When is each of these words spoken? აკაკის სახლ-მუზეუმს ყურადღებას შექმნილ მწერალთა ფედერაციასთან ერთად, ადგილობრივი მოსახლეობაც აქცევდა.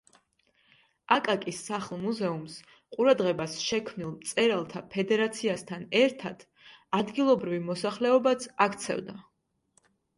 აკაკის 1.15 1.59
სახლ-მუზეუმს 1.67 2.55
ყურადღებას 2.97 3.59
შექმნილ 3.67 4.11
მწერალთა 4.15 4.85
ფედერაციასთან 4.97 5.87
ერთად, 6.03 6.45
ადგილობრივი 7.03 7.65
მოსახლეობაც 7.71 8.53
აქცევდა. 8.71 9.23